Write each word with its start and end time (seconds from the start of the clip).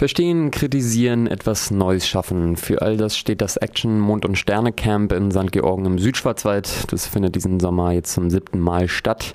Verstehen, 0.00 0.50
kritisieren, 0.50 1.26
etwas 1.26 1.70
Neues 1.70 2.08
schaffen. 2.08 2.56
Für 2.56 2.80
all 2.80 2.96
das 2.96 3.18
steht 3.18 3.42
das 3.42 3.58
Action 3.58 4.00
Mond- 4.00 4.24
und 4.24 4.36
Sterne 4.36 4.72
Camp 4.72 5.12
in 5.12 5.30
St. 5.30 5.52
Georgen 5.52 5.84
im 5.84 5.98
Südschwarzwald. 5.98 6.90
Das 6.90 7.06
findet 7.06 7.34
diesen 7.34 7.60
Sommer 7.60 7.92
jetzt 7.92 8.14
zum 8.14 8.30
siebten 8.30 8.60
Mal 8.60 8.88
statt. 8.88 9.34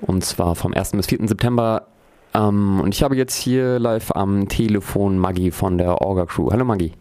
Und 0.00 0.24
zwar 0.24 0.54
vom 0.54 0.72
1. 0.72 0.92
bis 0.92 1.08
4. 1.08 1.28
September. 1.28 1.86
Ähm, 2.32 2.80
und 2.80 2.94
ich 2.94 3.02
habe 3.02 3.14
jetzt 3.14 3.34
hier 3.34 3.78
live 3.78 4.10
am 4.12 4.48
Telefon 4.48 5.18
Maggie 5.18 5.50
von 5.50 5.76
der 5.76 6.00
Orga 6.00 6.24
Crew. 6.24 6.50
Hallo 6.50 6.64
Maggie. 6.64 6.92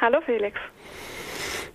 Hallo 0.00 0.18
Felix. 0.24 0.56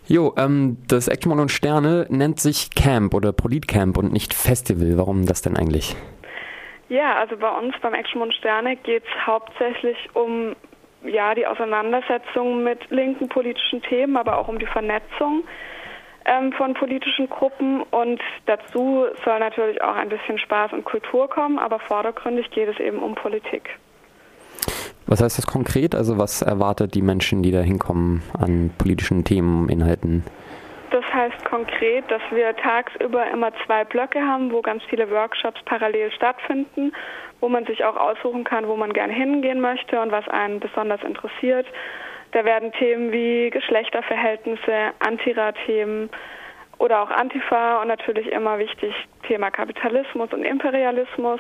Jo, 0.07 0.33
ähm, 0.37 0.77
das 0.87 1.09
Action 1.09 1.31
Mond 1.31 1.41
und 1.41 1.51
Sterne 1.51 2.07
nennt 2.09 2.39
sich 2.39 2.69
Camp 2.69 3.13
oder 3.13 3.33
Politcamp 3.33 3.97
und 3.97 4.13
nicht 4.13 4.33
Festival. 4.33 4.97
Warum 4.97 5.25
das 5.25 5.41
denn 5.41 5.57
eigentlich? 5.57 5.97
Ja, 6.93 7.15
also 7.15 7.37
bei 7.37 7.49
uns 7.49 7.73
beim 7.81 7.95
Action 7.95 8.19
Mond 8.19 8.35
Sterne 8.35 8.75
geht 8.75 9.01
es 9.03 9.25
hauptsächlich 9.25 9.97
um 10.13 10.55
ja, 11.03 11.33
die 11.33 11.47
Auseinandersetzung 11.47 12.63
mit 12.63 12.87
linken 12.91 13.29
politischen 13.29 13.81
Themen, 13.81 14.15
aber 14.15 14.37
auch 14.37 14.47
um 14.47 14.59
die 14.59 14.67
Vernetzung 14.67 15.43
ähm, 16.25 16.53
von 16.53 16.75
politischen 16.75 17.27
Gruppen. 17.31 17.81
Und 17.81 18.21
dazu 18.45 19.07
soll 19.25 19.39
natürlich 19.39 19.81
auch 19.81 19.95
ein 19.95 20.09
bisschen 20.09 20.37
Spaß 20.37 20.73
und 20.73 20.85
Kultur 20.85 21.27
kommen, 21.27 21.57
aber 21.57 21.79
vordergründig 21.79 22.51
geht 22.51 22.69
es 22.69 22.79
eben 22.79 22.99
um 22.99 23.15
Politik. 23.15 23.71
Was 25.07 25.19
heißt 25.19 25.39
das 25.39 25.47
konkret? 25.47 25.95
Also 25.95 26.19
was 26.19 26.43
erwartet 26.43 26.93
die 26.93 27.01
Menschen, 27.01 27.41
die 27.41 27.49
da 27.49 27.61
hinkommen 27.61 28.21
an 28.37 28.69
politischen 28.77 29.23
Themen, 29.23 29.67
Inhalten? 29.67 30.23
Heißt 31.13 31.45
konkret, 31.45 32.09
dass 32.09 32.23
wir 32.31 32.55
tagsüber 32.55 33.29
immer 33.29 33.51
zwei 33.65 33.83
Blöcke 33.83 34.19
haben, 34.19 34.51
wo 34.51 34.63
ganz 34.63 34.83
viele 34.85 35.11
Workshops 35.11 35.61
parallel 35.63 36.11
stattfinden, 36.11 36.91
wo 37.39 37.49
man 37.49 37.65
sich 37.65 37.85
auch 37.85 37.95
aussuchen 37.95 38.43
kann, 38.43 38.67
wo 38.67 38.75
man 38.75 38.93
gerne 38.93 39.13
hingehen 39.13 39.61
möchte 39.61 40.01
und 40.01 40.11
was 40.11 40.27
einen 40.29 40.59
besonders 40.59 41.03
interessiert. 41.03 41.67
Da 42.31 42.43
werden 42.45 42.71
Themen 42.71 43.11
wie 43.11 43.51
Geschlechterverhältnisse, 43.51 44.91
Antira-Themen 45.05 46.09
oder 46.79 47.03
auch 47.03 47.11
Antifa 47.11 47.79
und 47.81 47.89
natürlich 47.89 48.31
immer 48.31 48.57
wichtig 48.57 48.95
Thema 49.27 49.51
Kapitalismus 49.51 50.33
und 50.33 50.43
Imperialismus. 50.43 51.39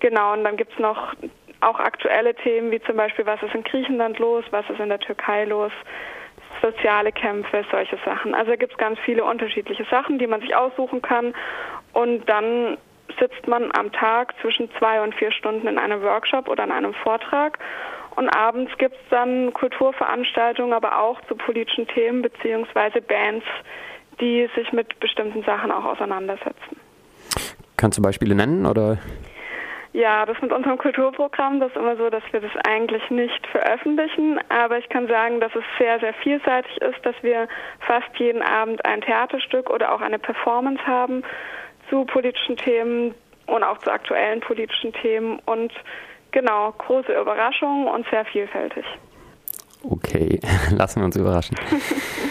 Genau, 0.00 0.34
und 0.34 0.44
dann 0.44 0.58
gibt 0.58 0.74
es 0.74 0.78
noch 0.78 1.14
auch 1.62 1.80
aktuelle 1.80 2.34
Themen 2.34 2.70
wie 2.70 2.82
zum 2.82 2.96
Beispiel, 2.96 3.24
was 3.24 3.42
ist 3.42 3.54
in 3.54 3.64
Griechenland 3.64 4.18
los, 4.18 4.44
was 4.50 4.68
ist 4.68 4.78
in 4.78 4.90
der 4.90 5.00
Türkei 5.00 5.46
los, 5.46 5.72
soziale 6.62 7.12
Kämpfe, 7.12 7.64
solche 7.70 7.98
Sachen. 8.04 8.34
Also 8.34 8.52
gibt 8.52 8.72
es 8.72 8.78
ganz 8.78 8.98
viele 9.00 9.24
unterschiedliche 9.24 9.84
Sachen, 9.90 10.18
die 10.18 10.26
man 10.26 10.40
sich 10.40 10.54
aussuchen 10.54 11.02
kann. 11.02 11.34
Und 11.92 12.28
dann 12.28 12.76
sitzt 13.18 13.46
man 13.46 13.70
am 13.76 13.92
Tag 13.92 14.34
zwischen 14.40 14.68
zwei 14.78 15.02
und 15.02 15.14
vier 15.14 15.32
Stunden 15.32 15.66
in 15.66 15.78
einem 15.78 16.02
Workshop 16.02 16.48
oder 16.48 16.64
in 16.64 16.72
einem 16.72 16.94
Vortrag. 16.94 17.58
Und 18.16 18.28
abends 18.30 18.72
gibt 18.78 18.94
es 18.94 19.08
dann 19.10 19.52
Kulturveranstaltungen, 19.52 20.72
aber 20.72 21.00
auch 21.00 21.20
zu 21.28 21.36
politischen 21.36 21.86
Themen 21.86 22.22
beziehungsweise 22.22 23.02
Bands, 23.02 23.44
die 24.20 24.48
sich 24.54 24.72
mit 24.72 24.98
bestimmten 25.00 25.42
Sachen 25.42 25.70
auch 25.70 25.84
auseinandersetzen. 25.84 26.80
Kannst 27.76 27.98
du 27.98 28.02
Beispiele 28.02 28.34
nennen 28.34 28.64
oder? 28.64 28.98
Ja, 29.96 30.26
das 30.26 30.36
mit 30.42 30.52
unserem 30.52 30.76
Kulturprogramm, 30.76 31.58
das 31.58 31.70
ist 31.70 31.78
immer 31.78 31.96
so, 31.96 32.10
dass 32.10 32.22
wir 32.30 32.40
das 32.40 32.50
eigentlich 32.68 33.08
nicht 33.08 33.46
veröffentlichen, 33.46 34.38
aber 34.50 34.76
ich 34.76 34.86
kann 34.90 35.08
sagen, 35.08 35.40
dass 35.40 35.54
es 35.54 35.64
sehr, 35.78 35.98
sehr 36.00 36.12
vielseitig 36.12 36.76
ist, 36.82 36.98
dass 37.02 37.14
wir 37.22 37.48
fast 37.80 38.08
jeden 38.18 38.42
Abend 38.42 38.84
ein 38.84 39.00
Theaterstück 39.00 39.70
oder 39.70 39.94
auch 39.94 40.02
eine 40.02 40.18
Performance 40.18 40.86
haben 40.86 41.22
zu 41.88 42.04
politischen 42.04 42.58
Themen 42.58 43.14
und 43.46 43.62
auch 43.62 43.78
zu 43.78 43.90
aktuellen 43.90 44.40
politischen 44.40 44.92
Themen 44.92 45.38
und 45.46 45.72
genau, 46.30 46.72
große 46.72 47.18
Überraschungen 47.18 47.88
und 47.88 48.06
sehr 48.10 48.26
vielfältig. 48.26 48.84
Okay, 49.82 50.38
lassen 50.76 51.00
wir 51.00 51.06
uns 51.06 51.16
überraschen. 51.16 51.56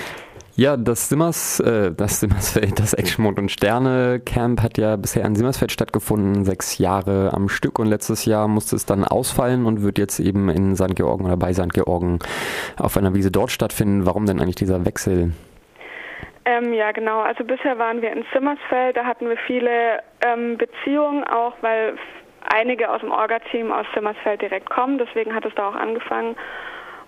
Ja, 0.58 0.78
das 0.78 1.10
Simmers, 1.10 1.60
äh, 1.60 1.92
das 1.92 2.22
Simmersfeld, 2.22 2.80
das 2.80 2.94
Actionmond 2.94 3.40
und 3.40 3.52
Sterne 3.52 4.22
Camp 4.26 4.64
hat 4.64 4.78
ja 4.78 4.96
bisher 4.96 5.26
in 5.26 5.36
Simmersfeld 5.36 5.70
stattgefunden, 5.74 6.46
sechs 6.46 6.78
Jahre 6.78 7.32
am 7.34 7.50
Stück 7.50 7.78
und 7.78 7.88
letztes 7.88 8.24
Jahr 8.24 8.48
musste 8.48 8.78
es 8.78 8.86
dann 8.86 9.04
ausfallen 9.04 9.66
und 9.66 9.84
wird 9.84 9.98
jetzt 9.98 10.18
eben 10.22 10.48
in 10.48 10.78
St. 10.78 10.96
Georgen 10.96 11.26
oder 11.26 11.36
bei 11.36 11.52
St. 11.52 11.74
Georgen 11.74 12.20
auf 12.78 12.96
einer 12.96 13.14
Wiese 13.14 13.32
dort 13.32 13.52
stattfinden. 13.52 14.06
Warum 14.06 14.26
denn 14.26 14.40
eigentlich 14.40 14.56
dieser 14.56 14.86
Wechsel? 14.86 15.34
Ähm, 16.46 16.74
ja, 16.74 16.94
genau. 16.94 17.20
Also 17.20 17.44
bisher 17.44 17.78
waren 17.78 18.02
wir 18.02 18.14
in 18.14 18.24
Simmersfeld, 18.34 18.96
da 18.96 19.04
hatten 19.04 19.28
wir 19.28 19.38
viele 19.46 20.00
ähm, 20.26 20.58
Beziehungen 20.58 21.26
auch, 21.26 21.56
weil 21.60 21.98
einige 22.50 22.90
aus 22.90 23.02
dem 23.02 23.12
Orga-Team 23.12 23.74
aus 23.74 23.88
Simmersfeld 23.94 24.42
direkt 24.42 24.70
kommen, 24.70 25.00
deswegen 25.00 25.36
hat 25.36 25.44
es 25.44 25.54
da 25.56 25.68
auch 25.68 25.76
angefangen. 25.76 26.38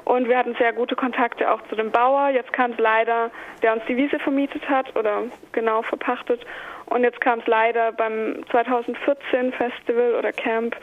Und 0.08 0.30
wir 0.30 0.38
hatten 0.38 0.56
sehr 0.56 0.72
gute 0.72 0.96
Kontakte 0.96 1.52
auch 1.52 1.62
zu 1.68 1.76
dem 1.76 1.92
Bauer. 1.92 2.30
Jetzt 2.30 2.54
kam 2.54 2.72
es 2.72 2.78
leider, 2.78 3.30
der 3.62 3.74
uns 3.74 3.84
die 3.90 3.98
Wiese 3.98 4.20
vermietet 4.20 4.68
hat 4.70 4.96
oder 4.96 5.24
genau 5.52 5.82
verpachtet. 5.82 6.46
Und 6.86 7.04
jetzt 7.04 7.20
kam 7.20 7.40
es 7.40 7.46
leider 7.46 7.92
beim 7.92 8.42
2014 8.50 9.52
Festival 9.52 10.16
oder 10.16 10.32
Camp 10.32 10.78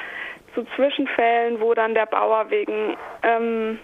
zu 0.54 0.66
Zwischenfällen, 0.76 1.58
wo 1.58 1.72
dann 1.72 1.94
der 1.94 2.04
Bauer 2.04 2.50
wegen 2.50 2.98
ähm, 3.22 3.78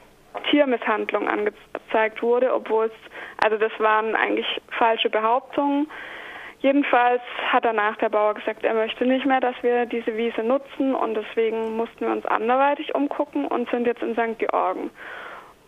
Tiermisshandlung 0.50 1.26
angezeigt 1.26 2.22
wurde, 2.22 2.52
obwohl 2.52 2.86
es, 2.86 2.92
also 3.42 3.56
das 3.56 3.72
waren 3.78 4.14
eigentlich 4.14 4.60
falsche 4.76 5.08
Behauptungen. 5.08 5.90
Jedenfalls 6.58 7.22
hat 7.50 7.64
danach 7.64 7.96
der 7.96 8.10
Bauer 8.10 8.34
gesagt, 8.34 8.62
er 8.62 8.74
möchte 8.74 9.06
nicht 9.06 9.24
mehr, 9.24 9.40
dass 9.40 9.54
wir 9.62 9.86
diese 9.86 10.18
Wiese 10.18 10.42
nutzen 10.42 10.94
und 10.94 11.14
deswegen 11.14 11.78
mussten 11.78 12.00
wir 12.00 12.12
uns 12.12 12.26
anderweitig 12.26 12.94
umgucken 12.94 13.46
und 13.46 13.70
sind 13.70 13.86
jetzt 13.86 14.02
in 14.02 14.12
St. 14.12 14.38
Georgen. 14.38 14.90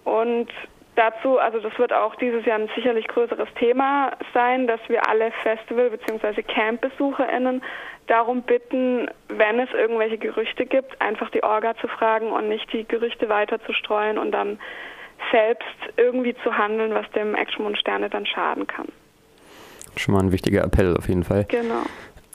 Und 0.04 0.48
dazu, 0.96 1.38
also 1.38 1.60
das 1.60 1.78
wird 1.78 1.92
auch 1.92 2.14
dieses 2.16 2.44
Jahr 2.44 2.58
ein 2.58 2.68
sicherlich 2.74 3.06
größeres 3.08 3.48
Thema 3.58 4.12
sein, 4.34 4.66
dass 4.66 4.80
wir 4.88 5.08
alle 5.08 5.30
Festival- 5.42 5.90
bzw. 5.90 6.42
Camp-BesucherInnen 6.42 7.62
darum 8.08 8.42
bitten, 8.42 9.08
wenn 9.28 9.60
es 9.60 9.70
irgendwelche 9.72 10.18
Gerüchte 10.18 10.66
gibt, 10.66 11.00
einfach 11.00 11.30
die 11.30 11.42
Orga 11.42 11.76
zu 11.76 11.88
fragen 11.88 12.30
und 12.30 12.48
nicht 12.48 12.72
die 12.72 12.84
Gerüchte 12.84 13.28
weiter 13.28 13.62
zu 13.64 13.72
streuen 13.72 14.18
und 14.18 14.32
dann 14.32 14.58
selbst 15.30 15.68
irgendwie 15.96 16.34
zu 16.42 16.56
handeln, 16.56 16.94
was 16.94 17.08
dem 17.12 17.34
Action 17.34 17.64
und 17.64 17.78
Sterne 17.78 18.10
dann 18.10 18.26
schaden 18.26 18.66
kann. 18.66 18.86
Schon 19.96 20.14
mal 20.14 20.20
ein 20.20 20.32
wichtiger 20.32 20.64
Appell 20.64 20.96
auf 20.96 21.08
jeden 21.08 21.22
Fall. 21.22 21.44
Genau. 21.44 21.82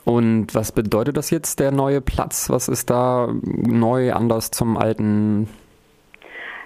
Und 0.04 0.54
was 0.54 0.72
bedeutet 0.72 1.18
das 1.18 1.30
jetzt, 1.30 1.60
der 1.60 1.70
neue 1.70 2.00
Platz? 2.00 2.48
Was 2.48 2.68
ist 2.68 2.88
da 2.88 3.28
neu, 3.44 4.12
anders 4.12 4.50
zum 4.50 4.78
alten 4.78 5.48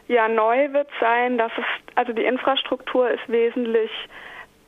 ja, 0.08 0.28
neu 0.28 0.72
wird 0.72 0.88
sein, 1.00 1.38
dass 1.38 1.52
es, 1.56 1.64
also 1.94 2.12
die 2.12 2.24
Infrastruktur 2.24 3.10
ist 3.10 3.28
wesentlich 3.28 3.90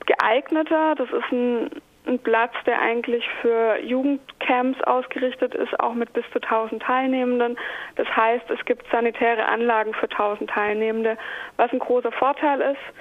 geeigneter. 0.06 0.94
Das 0.96 1.10
ist 1.10 1.32
ein, 1.32 1.70
ein 2.06 2.18
Platz, 2.18 2.52
der 2.66 2.80
eigentlich 2.80 3.28
für 3.40 3.78
Jugendcamps 3.80 4.80
ausgerichtet 4.82 5.54
ist, 5.54 5.78
auch 5.80 5.94
mit 5.94 6.12
bis 6.12 6.24
zu 6.32 6.40
1000 6.40 6.82
Teilnehmenden. 6.82 7.58
Das 7.96 8.08
heißt, 8.14 8.48
es 8.50 8.64
gibt 8.64 8.86
sanitäre 8.90 9.46
Anlagen 9.46 9.94
für 9.94 10.10
1000 10.10 10.50
Teilnehmende, 10.50 11.16
was 11.56 11.72
ein 11.72 11.78
großer 11.78 12.12
Vorteil 12.12 12.60
ist. 12.60 12.94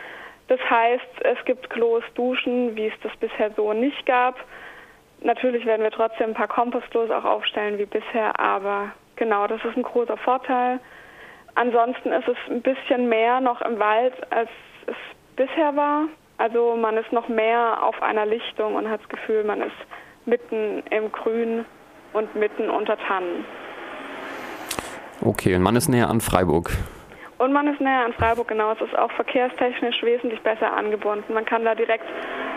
Das 0.48 0.60
heißt, 0.70 1.22
es 1.22 1.46
gibt 1.46 1.70
Klos, 1.70 2.04
Duschen, 2.16 2.76
wie 2.76 2.88
es 2.88 2.94
das 3.02 3.16
bisher 3.18 3.52
so 3.56 3.74
nicht 3.74 4.06
gab. 4.06 4.44
Natürlich 5.22 5.66
werden 5.66 5.84
wir 5.84 5.92
trotzdem 5.92 6.32
ein 6.32 6.34
paar 6.34 6.50
Kompostklos 6.50 7.10
auch 7.10 7.24
aufstellen 7.24 7.78
wie 7.78 7.86
bisher, 7.86 8.38
aber 8.40 8.92
genau, 9.16 9.48
das 9.48 9.64
ist 9.64 9.78
ein 9.78 9.84
großer 9.84 10.18
Vorteil. 10.18 10.80
Ansonsten 11.56 12.12
ist 12.12 12.28
es 12.28 12.38
ein 12.50 12.62
bisschen 12.62 13.10
mehr 13.10 13.40
noch 13.40 13.62
im 13.62 13.80
Wald, 13.80 14.14
als 14.32 14.50
es 14.88 14.96
bisher 15.36 15.76
war. 15.76 16.08
Also 16.38 16.76
man 16.76 16.98
ist 16.98 17.12
noch 17.12 17.28
mehr 17.28 17.84
auf 17.84 18.02
einer 18.02 18.26
Lichtung 18.26 18.76
und 18.76 18.90
hat 18.90 19.02
das 19.02 19.10
Gefühl, 19.10 19.44
man 19.44 19.62
ist 19.62 19.76
mitten 20.26 20.84
im 20.90 21.12
Grün 21.12 21.66
und 22.14 22.36
mitten 22.36 22.70
unter 22.70 22.98
Tannen. 22.98 23.46
Okay, 25.22 25.56
und 25.56 25.62
man 25.62 25.76
ist 25.76 25.90
näher 25.90 26.10
an 26.10 26.22
Freiburg. 26.22 26.72
Und 27.38 27.54
man 27.54 27.68
ist 27.68 27.82
näher 27.82 28.06
an 28.06 28.14
Freiburg, 28.14 28.48
genau. 28.48 28.72
Es 28.72 28.82
ist 28.82 28.98
auch 28.98 29.12
verkehrstechnisch 29.12 30.02
wesentlich 30.04 30.42
besser 30.42 30.76
angebunden. 30.76 31.34
Man 31.34 31.46
kann 31.46 31.66
da 31.66 31.76
direkt 31.76 32.06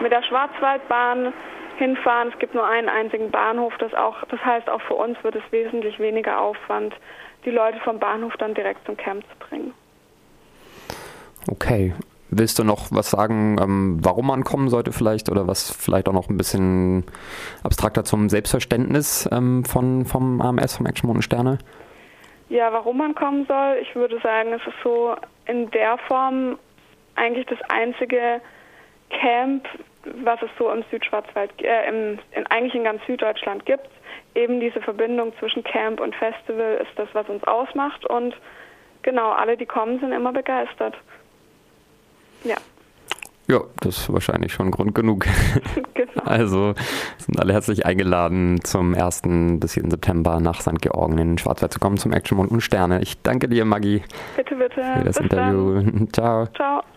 mit 0.01 0.13
der 0.13 0.23
Schwarzwaldbahn 0.23 1.33
hinfahren. 1.77 2.31
Es 2.33 2.39
gibt 2.39 2.55
nur 2.55 2.67
einen 2.67 2.89
einzigen 2.89 3.31
Bahnhof. 3.31 3.73
Das, 3.79 3.95
auch, 3.95 4.17
das 4.29 4.45
heißt, 4.45 4.69
auch 4.69 4.81
für 4.83 4.95
uns 4.95 5.23
wird 5.23 5.37
es 5.37 5.43
wesentlich 5.51 5.99
weniger 5.99 6.41
Aufwand, 6.41 6.95
die 7.45 7.51
Leute 7.51 7.79
vom 7.81 7.99
Bahnhof 7.99 8.35
dann 8.39 8.55
direkt 8.55 8.85
zum 8.87 8.97
Camp 8.97 9.23
zu 9.23 9.49
bringen. 9.49 9.75
Okay. 11.51 11.95
Willst 12.29 12.59
du 12.59 12.65
noch 12.65 12.89
was 12.91 13.11
sagen, 13.11 13.57
ähm, 13.63 13.99
warum 14.03 14.27
man 14.27 14.43
kommen 14.43 14.69
sollte 14.69 14.91
vielleicht 14.93 15.31
oder 15.31 15.47
was 15.47 15.71
vielleicht 15.71 16.09
auch 16.09 16.13
noch 16.13 16.29
ein 16.29 16.37
bisschen 16.37 17.05
abstrakter 17.63 18.03
zum 18.05 18.29
Selbstverständnis 18.29 19.29
ähm, 19.31 19.65
von, 19.65 20.05
vom 20.05 20.41
AMS, 20.41 20.77
vom 20.77 20.87
Action 20.87 21.09
Mond 21.09 21.23
Sterne? 21.23 21.59
Ja, 22.49 22.73
warum 22.73 22.99
man 22.99 23.15
kommen 23.15 23.47
soll, 23.47 23.79
ich 23.81 23.95
würde 23.95 24.19
sagen, 24.21 24.53
es 24.53 24.67
ist 24.67 24.77
so 24.83 25.15
in 25.47 25.71
der 25.71 25.99
Form 26.09 26.59
eigentlich 27.15 27.47
das 27.47 27.59
einzige 27.69 28.41
Camp, 29.11 29.67
was 30.23 30.41
es 30.43 30.51
so 30.59 30.71
im 30.71 30.85
Südschwarzwald, 30.91 31.51
äh, 31.63 31.89
im, 31.89 32.19
in, 32.33 32.47
eigentlich 32.49 32.75
in 32.75 32.85
ganz 32.85 33.05
Süddeutschland 33.07 33.67
gibt. 33.67 33.89
Eben 34.35 34.61
diese 34.61 34.81
Verbindung 34.81 35.33
zwischen 35.39 35.65
Camp 35.65 36.01
und 36.01 36.15
Festival 36.15 36.79
ist 36.83 36.97
das, 36.97 37.09
was 37.13 37.29
uns 37.29 37.43
ausmacht 37.45 38.05
und 38.07 38.35
genau, 39.03 39.31
alle, 39.31 39.57
die 39.57 39.67
kommen, 39.67 39.99
sind 40.01 40.13
immer 40.13 40.33
begeistert. 40.33 40.95
Ja. 42.45 42.57
Ja, 43.49 43.61
das 43.81 43.99
ist 43.99 44.13
wahrscheinlich 44.13 44.53
schon 44.53 44.73
Grund 44.73 44.95
genug. 44.95 45.25
genau. 45.95 46.25
Also 46.25 46.75
sind 47.19 47.39
alle 47.39 47.53
herzlich 47.53 47.87
eingeladen, 47.87 48.61
zum 48.65 48.95
1. 48.95 49.23
bis 49.61 49.75
4. 49.75 49.91
September 49.91 50.41
nach 50.41 50.61
St. 50.61 50.83
Georgen 50.83 51.19
in 51.19 51.29
den 51.29 51.39
Schwarzwald 51.39 51.73
zu 51.73 51.79
kommen 51.79 51.97
zum 51.97 52.13
Action 52.13 52.39
Mond 52.39 52.51
und 52.51 52.61
Sterne. 52.61 53.01
Ich 53.03 53.23
danke 53.23 53.49
dir, 53.49 53.65
Maggie. 53.65 54.03
Bitte, 54.37 54.57
bitte. 54.57 54.83
Für 54.83 55.05
das 55.05 55.17
bis 55.17 55.19
Interview. 55.19 55.75
Dann. 55.75 56.09
Ciao. 56.13 56.47
Ciao. 56.57 56.83